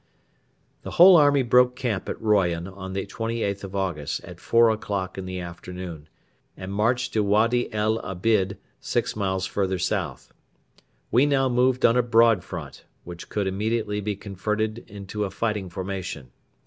The 0.81 0.89
whole 0.97 1.15
army 1.15 1.43
broke 1.43 1.75
camp 1.75 2.09
at 2.09 2.19
Royan 2.19 2.67
on 2.67 2.93
the 2.93 3.05
28th 3.05 3.63
of 3.63 3.75
August 3.75 4.23
at 4.23 4.39
four 4.39 4.71
o'clock 4.71 5.15
in 5.15 5.25
the 5.27 5.39
afternoon, 5.39 6.09
and 6.57 6.73
marched 6.73 7.13
to 7.13 7.21
Wady 7.23 7.71
el 7.71 7.99
Abid 8.01 8.57
six 8.79 9.15
miles 9.15 9.45
further 9.45 9.77
south. 9.77 10.33
We 11.11 11.27
now 11.27 11.49
moved 11.49 11.85
on 11.85 11.97
a 11.97 12.01
broad 12.01 12.43
front, 12.43 12.83
which 13.03 13.29
could 13.29 13.45
immediately 13.45 14.01
be 14.01 14.15
converted 14.15 14.79
into 14.87 15.23
a 15.23 15.29
fighting 15.29 15.69
formation. 15.69 16.31